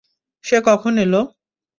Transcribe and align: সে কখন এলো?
সে 0.43 0.57
কখন 0.67 0.93
এলো? 1.03 1.21